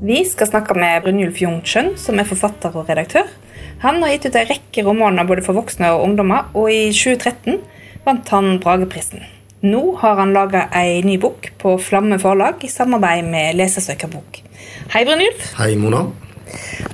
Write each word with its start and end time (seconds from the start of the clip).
Vi 0.00 0.18
skal 0.28 0.50
snakke 0.50 0.74
med 0.76 1.06
Brynjulf 1.06 1.38
Jungtschøn, 1.40 1.94
som 1.96 2.18
er 2.20 2.28
forfatter 2.28 2.74
og 2.76 2.90
redaktør. 2.90 3.30
Han 3.80 4.02
har 4.02 4.10
gitt 4.12 4.26
ut 4.28 4.34
en 4.36 4.50
rekke 4.50 4.82
romaner 4.84 5.24
både 5.24 5.44
for 5.46 5.56
voksne 5.56 5.88
og 5.94 6.02
ungdommer, 6.04 6.50
og 6.52 6.68
i 6.68 6.90
2013 6.92 7.62
vant 8.04 8.28
han 8.34 8.58
Brageprisen. 8.60 9.24
Nå 9.64 9.96
har 10.02 10.20
han 10.20 10.34
laga 10.36 10.66
ei 10.76 11.00
ny 11.06 11.16
bok 11.20 11.48
på 11.62 11.78
Flamme 11.80 12.18
forlag 12.20 12.60
i 12.60 12.68
samarbeid 12.68 13.24
med 13.24 13.56
Lesesøkerbok. 13.56 14.42
Hei, 14.92 15.06
Brynjulf. 15.08 15.48
Hei, 15.56 15.72
Mona. 15.80 16.04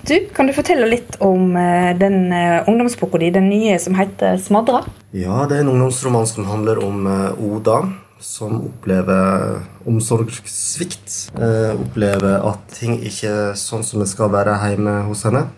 Du, 0.07 0.15
Kan 0.35 0.47
du 0.47 0.55
fortelle 0.55 0.87
litt 0.87 1.19
om 1.23 1.57
eh, 1.59 1.91
den 1.99 2.31
uh, 2.31 2.63
ungdomsboka 2.71 3.19
di, 3.19 3.33
den 3.35 3.51
nye 3.51 3.81
som 3.83 3.99
heter 3.99 4.39
'Smadra'? 4.39 4.87
Ja, 5.11 5.43
det 5.51 5.59
er 5.59 5.67
en 5.67 5.75
ungdomsroman 5.75 6.27
som 6.27 6.47
handler 6.47 6.79
om 6.87 7.07
uh, 7.07 7.35
Oda 7.51 7.83
som 8.23 8.61
opplever 8.67 9.61
omsorgssvikt. 9.85 11.33
Eh, 11.35 11.75
opplever 11.75 12.39
at 12.47 12.71
ting 12.79 13.01
ikke 13.03 13.31
er 13.31 13.59
sånn 13.59 13.83
som 13.87 14.03
det 14.03 14.09
skal 14.11 14.31
være 14.33 14.55
hjemme 14.63 14.95
hos 15.09 15.25
henne. 15.27 15.49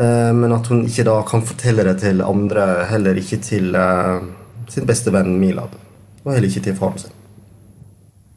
Eh, 0.00 0.32
men 0.36 0.56
at 0.56 0.70
hun 0.72 0.86
ikke 0.88 1.04
da 1.08 1.18
kan 1.28 1.44
fortelle 1.46 1.84
det 1.90 1.98
til 2.02 2.24
andre, 2.24 2.86
heller 2.90 3.20
ikke 3.20 3.40
til 3.44 3.76
eh, 3.76 4.24
sin 4.72 4.88
beste 4.88 5.12
venn 5.12 5.36
Milad. 5.40 5.76
Og 6.24 6.32
heller 6.32 6.48
ikke 6.48 6.64
til 6.70 6.78
faren 6.78 6.98
sin. 7.02 7.18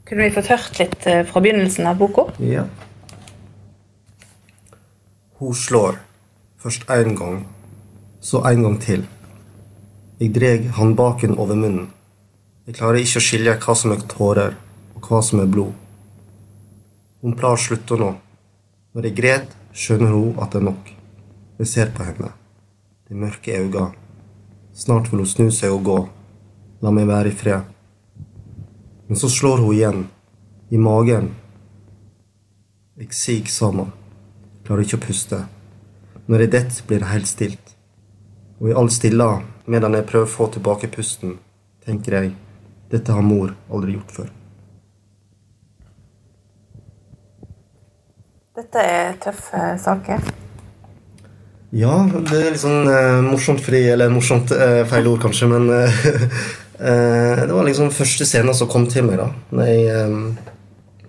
Kunne 0.06 0.28
vi 0.28 0.36
fått 0.36 0.52
hørt 0.52 0.78
litt 0.78 1.02
fra 1.02 1.42
begynnelsen 1.42 1.88
av 1.90 1.98
boka? 1.98 2.28
Ja. 2.44 2.68
Hun 5.40 5.56
slår. 5.58 5.98
Først 6.62 6.86
én 6.90 7.16
gang, 7.18 7.44
så 8.22 8.44
en 8.50 8.64
gang 8.66 8.78
til. 8.82 9.06
Jeg 10.20 10.34
dreg 10.34 10.70
håndbaken 10.78 11.38
over 11.38 11.58
munnen. 11.58 11.90
Jeg 12.66 12.80
klarer 12.80 12.98
ikke 12.98 13.20
å 13.22 13.22
skille 13.22 13.52
hva 13.62 13.74
som 13.78 13.92
er 13.94 14.00
tårer, 14.10 14.56
og 14.98 15.06
hva 15.06 15.20
som 15.22 15.38
er 15.38 15.50
blod. 15.54 15.74
Hun 17.22 17.36
pleier 17.38 17.60
å 17.60 17.62
slutte 17.62 17.98
nå. 18.02 18.08
Når 18.98 19.06
jeg 19.06 19.18
gret, 19.20 19.52
skjønner 19.70 20.14
hun 20.16 20.40
at 20.42 20.50
det 20.50 20.64
er 20.64 20.66
nok. 20.66 20.88
Jeg 21.60 21.70
ser 21.70 21.92
på 21.94 22.08
henne. 22.08 22.32
De 23.06 23.18
mørke 23.22 23.54
øynene. 23.54 23.92
Snart 24.74 25.12
vil 25.12 25.22
hun 25.22 25.30
snu 25.30 25.52
seg 25.54 25.76
og 25.76 25.84
gå. 25.86 25.98
La 26.82 26.94
meg 26.96 27.06
være 27.06 27.30
i 27.30 27.36
fred. 27.38 27.68
Men 29.06 29.22
så 29.22 29.30
slår 29.30 29.62
hun 29.62 29.76
igjen. 29.76 30.02
I 30.74 30.80
magen. 30.82 31.28
Jeg 32.98 33.14
siger 33.14 33.52
sammen. 33.54 33.92
Klarer 34.66 34.88
ikke 34.88 34.98
å 34.98 35.04
puste. 35.06 35.44
Når 36.26 36.48
jeg 36.48 36.54
detter, 36.58 36.82
blir 36.90 37.06
det 37.06 37.12
helt 37.12 37.30
stilt. 37.30 37.76
Og 38.58 38.72
i 38.72 38.76
all 38.82 38.90
stilla, 38.90 39.30
medan 39.70 39.94
jeg 39.94 40.10
prøver 40.10 40.26
å 40.26 40.34
få 40.34 40.50
tilbake 40.56 40.90
pusten, 40.90 41.38
tenker 41.86 42.18
jeg 42.18 42.34
dette 42.92 43.12
har 43.12 43.26
mor 43.26 43.54
aldri 43.72 43.96
gjort 43.98 44.18
før. 44.20 44.34
Dette 48.56 48.82
er 48.88 49.16
tøffe 49.20 49.62
saker. 49.84 50.22
Ja, 51.76 51.96
det 52.08 52.38
er 52.38 52.54
litt 52.54 52.62
sånn 52.62 52.88
eh, 52.88 53.18
morsomt 53.26 53.60
fri, 53.60 53.82
eller 53.92 54.14
morsomt 54.14 54.54
eh, 54.56 54.86
feil 54.88 55.10
ord 55.12 55.26
kanskje, 55.26 55.50
men 55.52 55.66
eh, 55.76 55.98
eh 56.80 57.42
Det 57.42 57.52
var 57.52 57.68
liksom 57.68 57.92
første 57.92 58.28
scenen 58.28 58.56
som 58.56 58.70
kom 58.72 58.88
til 58.88 59.10
meg. 59.10 59.20
da. 59.20 59.28
Når 59.52 59.68
jeg, 59.68 59.84
eh, 59.92 60.54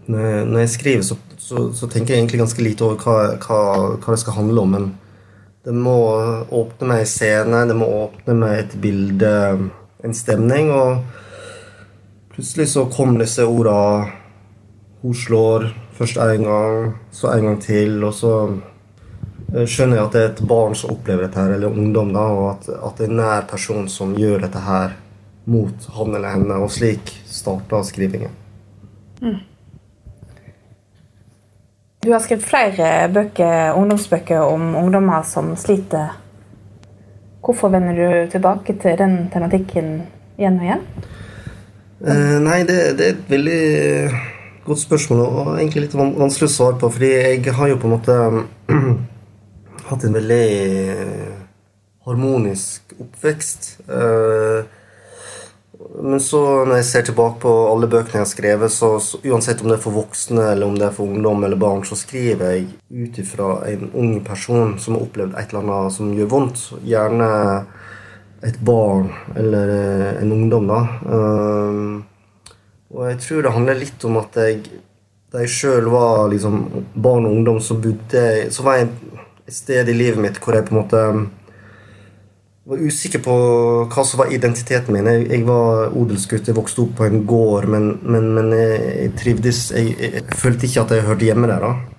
når 0.07 0.27
jeg, 0.27 0.47
når 0.51 0.61
jeg 0.65 0.73
skriver, 0.75 1.05
så, 1.07 1.19
så, 1.39 1.69
så, 1.71 1.87
tenker 1.87 2.15
jeg 2.15 2.25
egentlig 2.25 2.41
ganske 2.43 2.67
lite 2.67 2.83
over 2.83 2.99
hva, 2.99 3.37
hva, 3.45 3.61
hva, 3.95 4.17
det 4.17 4.23
skal 4.25 4.41
handle 4.41 4.65
om. 4.65 4.75
Men 4.75 4.89
det 5.67 5.75
må 5.87 6.01
åpne 6.51 6.91
meg 6.91 7.05
en 7.05 7.13
scene, 7.15 7.63
det 7.71 7.79
må 7.79 7.87
åpne 8.01 8.35
meg 8.41 8.65
et 8.65 8.77
bilde, 8.83 9.37
en 10.03 10.19
stemning. 10.19 10.73
og 10.75 10.99
Plutselig 12.37 12.69
så 12.69 12.85
kom 12.87 13.15
disse 13.19 13.45
orda 13.49 14.09
Hun 15.01 15.15
slår 15.15 15.71
først 15.97 16.17
én 16.17 16.43
gang, 16.45 16.91
så 17.11 17.31
en 17.33 17.45
gang 17.45 17.61
til, 17.63 18.05
og 18.05 18.13
så 18.15 18.33
eh, 19.55 19.65
skjønner 19.65 19.97
jeg 19.97 20.05
at 20.05 20.13
det 20.13 20.21
er 20.21 20.29
et 20.35 20.43
barn 20.51 20.77
som 20.77 20.93
opplever 20.93 21.25
dette, 21.25 21.41
her, 21.41 21.55
eller 21.57 21.73
ungdom, 21.73 22.13
da, 22.13 22.25
og 22.37 22.49
at, 22.51 22.69
at 22.77 22.99
det 22.99 23.07
er 23.07 23.15
en 23.15 23.21
nær 23.23 23.47
person 23.49 23.89
som 23.89 24.13
gjør 24.19 24.45
dette 24.45 24.61
her 24.67 24.93
mot 25.49 25.89
han 25.97 26.19
eller 26.19 26.35
henne. 26.35 26.61
Og 26.61 26.73
slik 26.77 27.15
starta 27.25 27.81
skrivingen. 27.89 28.35
Mm. 29.23 29.41
Du 32.05 32.13
har 32.13 32.21
skrevet 32.21 32.45
flere 32.45 32.91
bøker, 33.15 33.73
ungdomsbøker 33.81 34.45
om 34.45 34.75
ungdommer 34.77 35.25
som 35.25 35.55
sliter. 35.57 36.19
Hvorfor 37.41 37.73
vender 37.73 37.97
du 37.97 38.31
tilbake 38.37 38.77
til 38.83 38.99
den 39.01 39.23
tematikken 39.33 40.03
igjen 40.37 40.61
og 40.61 40.69
igjen? 40.69 40.91
Uh, 42.01 42.39
nei, 42.45 42.61
det, 42.69 42.77
det, 42.99 43.07
er 43.07 43.15
et 43.15 43.31
veldig 43.31 43.61
godt 44.67 44.83
spørsmål 44.83 45.23
og 45.25 45.53
egentlig 45.55 45.87
litt 45.87 45.97
vanskelig 45.97 46.51
å 46.51 46.55
svare 46.57 46.81
på. 46.81 46.91
Fordi 46.93 47.13
jeg 47.13 47.55
har 47.57 47.71
jo 47.73 47.79
på 47.81 47.89
en 47.89 47.95
måte 47.97 48.17
hatt 49.91 50.05
en 50.05 50.19
veldig 50.19 50.49
harmonisk 52.07 52.97
oppvekst. 53.01 53.71
Uh, 53.89 54.67
men 55.97 56.21
så 56.21 56.41
når 56.67 56.81
jeg 56.81 56.87
ser 56.89 57.05
tilbake 57.09 57.41
på 57.43 57.53
alle 57.71 57.89
bøkene 57.91 58.19
jeg 58.19 58.25
har 58.25 58.31
skrevet, 58.31 58.73
så, 58.73 58.97
så, 59.03 59.21
uansett 59.25 59.63
om 59.63 59.71
det 59.71 59.79
er 59.79 59.85
for 59.85 59.97
voksne 59.97 60.51
eller 60.53 60.69
om 60.69 60.77
det 60.77 60.89
er 60.89 60.95
for 60.97 61.09
ungdom 61.09 61.45
eller 61.47 61.61
barn, 61.61 61.85
så 61.89 61.99
skriver 61.99 62.53
jeg 62.53 62.67
ut 62.91 63.19
ifra 63.23 63.51
en 63.71 63.91
ung 63.93 64.15
person 64.25 64.77
som 64.83 64.97
har 64.97 65.07
opplevd 65.07 65.37
et 65.37 65.53
eller 65.53 65.65
annet 65.65 65.97
som 65.97 66.13
gjør 66.17 66.33
vondt. 66.33 66.63
Gjerne 66.85 67.31
et 68.45 68.59
barn 68.61 69.09
eller 69.37 69.69
eh, 69.69 70.23
en 70.23 70.33
ungdom, 70.33 70.69
da. 70.69 70.81
Um, 71.09 72.05
og 72.93 73.09
jeg 73.11 73.21
tror 73.25 73.43
det 73.43 73.55
handler 73.55 73.81
litt 73.81 74.05
om 74.09 74.19
at 74.21 74.37
jeg, 74.41 74.61
da 75.33 75.43
jeg 75.43 75.53
sjøl 75.53 75.89
var 75.93 76.29
liksom 76.33 76.61
barn 76.95 77.27
og 77.27 77.39
ungdom, 77.39 77.59
så 77.61 77.79
jeg 77.83 78.53
Så 78.53 78.63
var 78.63 78.79
jeg 78.79 78.89
et 78.89 79.53
sted 79.53 79.89
i 79.89 79.97
livet 79.97 80.21
mitt 80.23 80.39
hvor 80.43 80.55
jeg 80.55 80.67
på 80.67 80.75
en 80.75 80.81
måte 80.83 81.03
var 82.67 82.83
usikker 82.83 83.23
på 83.23 83.35
hva 83.87 84.05
som 84.05 84.21
var 84.23 84.33
identiteten 84.35 84.95
min. 84.95 85.07
Jeg, 85.07 85.27
jeg 85.31 85.45
var 85.47 85.93
odelsgutt, 85.95 86.49
jeg 86.49 86.57
vokste 86.57 86.83
opp 86.83 86.97
på 86.99 87.07
en 87.07 87.21
gård, 87.29 87.69
men, 87.71 87.93
men, 88.03 88.33
men 88.35 88.51
jeg, 88.57 88.81
jeg, 89.05 89.13
trivdes 89.21 89.61
jeg, 89.71 89.93
jeg, 90.03 90.25
følte 90.35 90.67
ikke 90.67 90.83
at 90.83 90.97
jeg 90.97 91.07
hørte 91.07 91.29
hjemme 91.29 91.51
der. 91.51 91.63
da. 91.63 91.96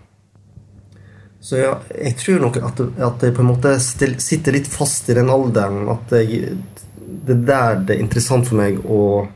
Så 1.39 1.59
ja, 1.59 1.75
jeg 1.93 2.17
tror 2.17 2.41
nok 2.41 2.57
at, 2.59 2.81
at 2.81 3.23
jeg 3.23 3.35
på 3.37 3.43
en 3.43 3.51
måte 3.51 3.75
sitter 3.79 4.55
litt 4.55 4.67
fast 4.71 5.09
i 5.11 5.15
den 5.17 5.29
alderen. 5.31 5.85
At 5.93 6.11
jeg, 6.17 6.55
det 6.97 7.35
er 7.35 7.45
der 7.47 7.79
det 7.85 7.95
er 7.95 8.03
interessant 8.03 8.49
for 8.49 8.59
meg 8.59 8.81
å 8.83 9.27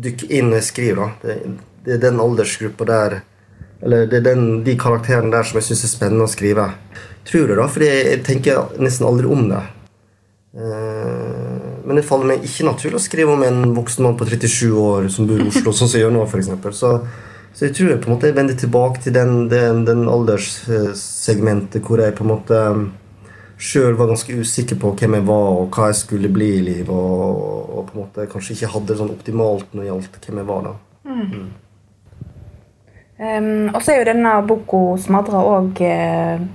dykke 0.00 0.28
inn 0.30 0.50
når 0.50 0.60
jeg 0.60 0.68
skriver. 0.68 1.16
Det, 1.22 1.40
det, 1.86 1.96
er 1.96 2.04
den 2.04 2.22
aldersgruppa 2.22 2.86
der 2.88 3.20
Eller 3.80 4.06
det 4.06 4.20
er 4.20 4.24
den, 4.28 4.62
de 4.64 4.76
karakterene 4.76 5.32
der 5.32 5.46
som 5.48 5.56
jeg 5.56 5.70
syns 5.70 5.86
er 5.86 5.94
spennende 5.94 6.28
å 6.28 6.30
skrive. 6.30 6.68
Tror 7.28 7.48
jeg, 7.48 7.56
da, 7.56 7.68
fordi 7.72 7.88
jeg 7.88 8.22
tenker 8.26 8.74
nesten 8.80 9.08
aldri 9.08 9.30
om 9.32 9.46
det. 9.48 9.62
Eh, 10.60 11.56
men 11.86 11.96
det 11.96 12.04
faller 12.04 12.28
meg 12.32 12.44
ikke 12.44 12.66
naturlig 12.68 12.98
å 12.98 13.02
skrive 13.02 13.32
om 13.32 13.44
en 13.46 13.72
voksen 13.76 14.04
mann 14.04 14.18
på 14.20 14.28
37 14.28 14.68
år 14.76 15.08
som 15.12 15.28
bor 15.28 15.40
i 15.40 15.48
Oslo, 15.48 15.72
sånn 15.72 15.88
som 15.88 15.96
jeg 15.96 16.04
gjør 16.04 16.16
nå, 16.18 16.26
f.eks. 16.28 16.50
Så 16.76 16.92
så 17.52 17.66
jeg 17.66 17.74
tror 17.76 17.90
jeg 17.90 18.00
på 18.00 18.08
en 18.10 18.14
måte 18.14 18.32
vender 18.36 18.56
tilbake 18.56 19.02
til 19.04 19.14
den, 19.14 19.48
den, 19.50 19.82
den 19.88 20.06
alderssegmentet 20.08 21.82
hvor 21.84 22.00
jeg 22.00 22.14
på 22.16 22.24
en 22.24 22.30
måte 22.30 22.60
um, 22.70 22.84
sjøl 23.60 23.96
var 23.98 24.08
ganske 24.08 24.36
usikker 24.40 24.78
på 24.80 24.92
hvem 24.96 25.18
jeg 25.18 25.26
var, 25.28 25.48
og 25.58 25.74
hva 25.74 25.90
jeg 25.90 25.98
skulle 26.00 26.30
bli 26.32 26.48
i 26.56 26.62
livet. 26.64 26.92
Og, 26.94 27.74
og, 27.74 27.82
på 27.88 27.96
en 27.96 28.04
måte 28.04 28.28
kanskje 28.30 28.56
ikke 28.56 28.70
hadde 28.74 28.92
det 28.92 29.00
sånn 29.00 29.12
optimalt 29.12 29.74
når 29.74 29.82
det 29.82 29.90
gjaldt 29.90 30.28
hvem 30.28 30.40
jeg 30.40 30.48
var 30.48 30.64
da. 30.68 30.76
Mm. 31.10 31.26
Mm. 31.26 31.50
Um, 33.20 33.66
og 33.74 33.82
så 33.84 33.92
er 33.92 34.00
jo 34.00 34.08
denne 34.08 34.32
boka 34.48 34.80
'Smadra' 34.96 35.44
òg 35.44 35.82
uh, 35.84 36.46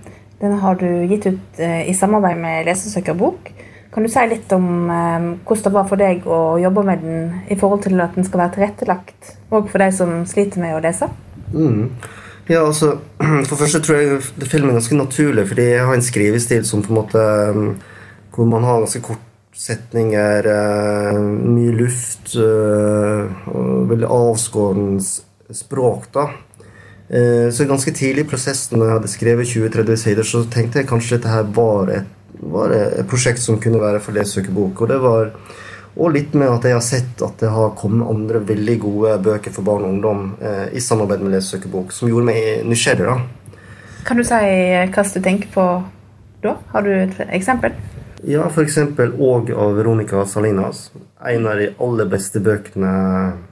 Den 0.42 0.56
har 0.64 0.80
du 0.82 0.88
gitt 1.12 1.28
ut 1.30 1.60
uh, 1.62 1.82
i 1.86 1.94
samarbeid 1.94 2.42
med 2.42 2.66
Lesesøkerbok. 2.66 3.52
Kan 3.96 4.04
du 4.04 4.12
si 4.12 4.24
litt 4.28 4.52
om 4.52 4.90
eh, 4.92 5.28
hvordan 5.48 5.64
det 5.64 5.72
var 5.72 5.86
for 5.88 6.02
deg 6.02 6.26
å 6.28 6.40
jobbe 6.60 6.84
med 6.84 7.04
den 7.06 7.30
i 7.48 7.56
forhold 7.56 7.86
til 7.86 8.02
at 8.04 8.18
den 8.18 8.28
skal 8.28 8.42
være 8.42 8.58
tilrettelagt 8.58 9.30
òg 9.56 9.70
for 9.72 9.80
de 9.80 9.88
som 9.96 10.18
sliter 10.28 10.60
med 10.60 10.76
å 10.76 10.82
lese? 10.84 11.08
Mm. 11.54 11.94
Ja, 12.52 12.66
altså, 12.66 12.98
For 13.48 13.56
første 13.56 13.80
tror 13.86 14.02
jeg 14.02 14.18
det 14.36 14.50
filmen 14.52 14.74
er 14.74 14.82
ganske 14.82 15.00
naturlig, 15.00 15.48
fordi 15.48 15.70
jeg 15.72 15.86
har 15.88 15.96
en 15.96 16.04
skrivestil 16.04 16.68
som 16.68 16.84
på 16.84 16.92
en 16.92 17.00
måte 17.00 17.24
um, 17.56 17.70
Hvor 18.36 18.52
man 18.52 18.68
har 18.68 18.84
ganske 18.84 19.02
kort 19.06 19.24
setninger, 19.56 20.50
uh, 20.52 21.22
mye 21.56 21.72
luft 21.80 22.34
eh, 22.36 23.46
og 23.48 23.86
veldig 23.88 24.10
avskåren 24.12 24.98
språk. 25.56 26.10
da. 26.12 26.26
Eh, 27.08 27.52
så 27.52 27.68
ganske 27.70 27.94
tidlig 27.94 28.26
i 28.26 28.30
prosessen 28.30 28.80
når 28.80 28.90
jeg 28.90 28.98
hadde 28.98 29.12
skrevet 29.14 29.52
20-30 29.52 30.02
sider, 30.02 30.26
så 30.26 30.42
tenkte 30.50 30.82
jeg 30.82 30.90
kanskje 30.90 31.16
dette 31.16 31.32
her 31.32 31.48
var 31.54 31.92
et 31.94 32.15
var 32.40 32.74
det 32.74 32.82
et 33.02 33.10
prosjekt 33.10 33.44
som 33.44 33.60
kunne 33.62 33.82
være 33.82 34.02
for 34.04 34.18
lesesøkerbok. 34.18 34.82
Og 34.82 34.92
det 34.92 35.00
var 35.04 35.32
og 35.96 36.12
litt 36.12 36.34
med 36.36 36.52
at 36.52 36.66
jeg 36.68 36.76
har 36.76 36.84
sett 36.84 37.22
at 37.24 37.40
det 37.40 37.50
har 37.56 37.76
kommet 37.80 38.10
andre 38.12 38.42
veldig 38.44 38.76
gode 38.84 39.14
bøker 39.24 39.54
for 39.56 39.64
barn 39.64 39.86
og 39.86 39.94
ungdom 39.94 40.26
eh, 40.44 40.66
i 40.76 40.84
samarbeid 40.84 41.24
med 41.24 41.38
lesesøkerbok, 41.38 41.96
som 41.96 42.12
gjorde 42.12 42.28
meg 42.28 42.66
nysgjerrig. 42.68 43.08
da. 43.08 43.62
Kan 44.06 44.20
du 44.20 44.26
si 44.28 44.36
hva 44.36 45.06
du 45.14 45.22
tenker 45.24 45.54
på 45.54 45.66
da? 46.44 46.58
Har 46.74 46.84
du 46.84 46.92
et 46.98 47.22
eksempel? 47.30 47.78
Ja, 48.26 48.48
f.eks. 48.50 48.78
Og 49.22 49.52
av 49.54 49.76
Veronica 49.78 50.26
Salinas. 50.28 50.90
En 51.26 51.48
av 51.50 51.58
de 51.58 51.70
aller 51.82 52.10
beste 52.10 52.42
bøkene 52.44 52.92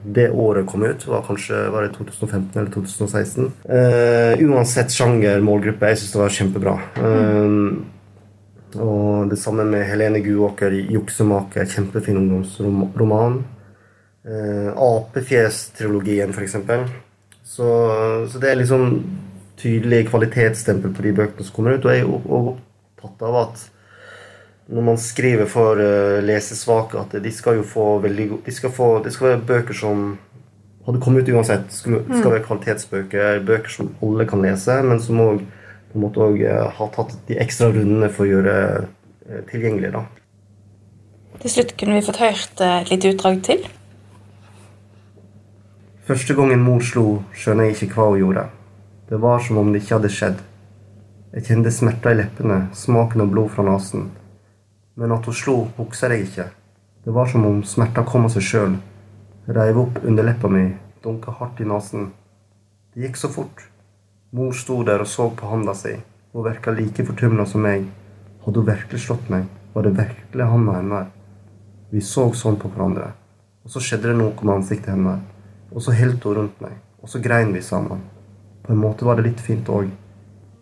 det 0.04 0.28
året 0.30 0.66
kom 0.68 0.84
ut. 0.84 1.06
var 1.06 1.24
kanskje 1.26 1.64
var 1.72 1.86
det 1.86 1.94
2015 1.96 2.60
eller 2.60 2.70
2016. 2.74 3.50
Eh, 3.64 4.44
uansett 4.44 4.92
sjanger, 4.92 5.40
målgruppe. 5.40 5.90
Jeg 5.90 6.02
syns 6.02 6.14
det 6.14 6.22
var 6.22 6.36
kjempebra. 6.38 6.76
Uh, 6.98 7.82
og 8.80 9.30
det 9.30 9.38
samme 9.38 9.64
med 9.68 9.84
Helene 9.88 10.20
Guåker, 10.24 10.70
'Juksemaker'. 10.70 11.68
Kjempefin 11.70 12.16
ungdomsroman. 12.16 13.44
Eh, 14.24 14.70
Apefjes-trilogien, 14.76 16.30
f.eks. 16.30 16.56
Så, 17.44 17.66
så 18.32 18.38
det 18.40 18.50
er 18.50 18.56
liksom 18.56 19.02
tydelig 19.60 20.08
kvalitetsstempel 20.08 20.94
på 20.94 21.04
de 21.04 21.12
bøkene 21.12 21.46
som 21.46 21.56
kommer 21.56 21.76
ut. 21.76 21.84
Og 21.84 21.92
jeg 21.92 22.02
er 22.02 22.08
jo 22.08 22.20
opptatt 22.40 23.24
av 23.28 23.40
at 23.44 23.64
når 24.72 24.86
man 24.86 25.00
skriver 25.00 25.48
for 25.50 25.76
uh, 25.76 26.22
lesesvake, 26.24 26.96
at 26.96 27.18
de 27.22 27.32
skal 27.32 27.60
jo 27.60 27.66
få 27.68 27.98
veldig 28.00 28.30
de 28.46 28.54
skal, 28.54 28.72
være 28.72 29.42
bøker 29.44 29.76
som 29.76 30.14
hadde 30.86 31.02
kommet 31.04 31.28
ut 31.28 31.34
uansett. 31.36 31.68
Skal, 31.72 32.00
skal 32.08 32.32
være 32.32 32.46
kvalitetsbøker, 32.46 33.44
bøker 33.44 33.72
som 33.72 33.92
alle 34.04 34.26
kan 34.28 34.44
lese, 34.44 34.78
men 34.88 35.02
som 35.04 35.20
òg 35.20 35.44
på 35.94 36.00
en 36.00 36.02
måte 36.08 36.18
også, 36.18 36.54
ha 36.58 36.70
har 36.74 36.88
tatt 36.90 37.12
de 37.28 37.36
ekstra 37.38 37.68
rundene 37.70 38.08
for 38.10 38.26
å 38.26 38.32
gjøre 38.32 38.54
uh, 38.82 39.40
tilgjengelig. 39.46 39.92
da. 39.94 40.00
Til 41.38 41.52
slutt 41.52 41.74
kunne 41.78 41.94
vi 41.94 42.02
fått 42.02 42.18
hørt 42.18 42.62
et 42.66 42.90
lite 42.90 43.12
utdrag 43.14 43.38
til. 43.46 43.60
Første 46.08 46.34
gangen 46.34 46.64
mor 46.66 46.82
slo, 46.82 47.22
skjønner 47.30 47.70
jeg 47.70 47.76
ikke 47.76 47.94
hva 47.94 48.08
hun 48.10 48.18
gjorde. 48.24 48.42
Det 49.06 49.20
var 49.22 49.38
som 49.46 49.60
om 49.62 49.70
det 49.70 49.84
ikke 49.84 50.00
hadde 50.00 50.10
skjedd. 50.16 50.42
Jeg 51.36 51.46
kjente 51.46 51.74
smerter 51.76 52.16
i 52.16 52.18
leppene, 52.24 52.56
smaken 52.74 53.22
av 53.22 53.30
blod 53.30 53.52
fra 53.54 53.62
nesen. 53.70 54.08
Men 54.98 55.14
at 55.14 55.30
hun 55.30 55.38
slo, 55.38 55.54
husker 55.78 56.10
jeg 56.10 56.26
ikke. 56.26 56.48
Det 57.06 57.14
var 57.14 57.30
som 57.30 57.46
om 57.46 57.62
smerter 57.62 58.02
kom 58.10 58.26
av 58.26 58.34
seg 58.34 58.48
sjøl. 58.48 58.74
Reiv 59.46 59.78
opp 59.84 60.02
underleppa 60.02 60.50
mi, 60.50 60.64
dunka 61.06 61.38
hardt 61.38 61.62
i 61.62 61.70
nesen. 61.70 62.10
Det 62.90 63.06
gikk 63.06 63.22
så 63.22 63.30
fort. 63.30 63.62
Mor 64.34 64.52
sto 64.52 64.80
der 64.82 64.98
og 64.98 65.06
så 65.06 65.28
på 65.30 65.46
handa 65.46 65.76
si. 65.78 65.92
Hun 66.32 66.44
virka 66.44 66.72
like 66.74 67.04
fortumla 67.06 67.46
som 67.46 67.62
meg. 67.62 67.84
Hadde 68.42 68.58
hun 68.58 68.66
virkelig 68.66 69.04
slått 69.04 69.30
meg? 69.30 69.46
Var 69.72 69.86
det 69.86 69.92
virkelig 69.94 70.48
handa 70.50 70.74
hennes? 70.80 71.12
Vi 71.94 72.02
så 72.02 72.26
sånn 72.34 72.58
på 72.58 72.72
hverandre. 72.74 73.12
Og 73.62 73.70
så 73.70 73.84
skjedde 73.86 74.10
det 74.10 74.18
noe 74.18 74.34
med 74.42 74.56
ansiktet 74.56 74.90
hennes. 74.96 75.22
Og 75.70 75.86
så 75.86 75.94
holdt 75.94 76.26
hun 76.26 76.40
rundt 76.40 76.62
meg. 76.66 76.74
Og 76.98 77.14
så 77.14 77.22
grein 77.22 77.54
vi 77.54 77.62
sammen. 77.62 78.02
På 78.66 78.74
en 78.74 78.82
måte 78.82 79.06
var 79.06 79.22
det 79.22 79.30
litt 79.30 79.50
fint 79.50 79.70
òg. 79.70 79.92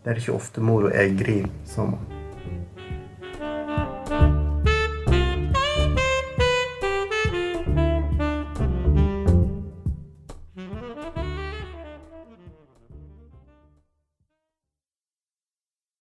Det 0.04 0.12
er 0.12 0.20
ikke 0.20 0.36
ofte 0.36 0.60
mor 0.60 0.90
og 0.90 0.92
jeg 0.92 1.16
griner 1.16 1.54
sammen. 1.64 2.21